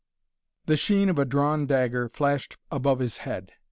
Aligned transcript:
The 0.65 0.77
sheen 0.77 1.09
of 1.09 1.19
a 1.19 1.25
drawn 1.25 1.67
dagger 1.67 2.09
flashed 2.09 2.57
above 2.71 2.97
his 2.97 3.17
head. 3.17 3.53